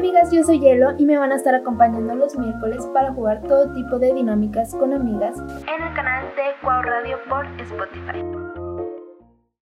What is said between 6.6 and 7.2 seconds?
Cuau Radio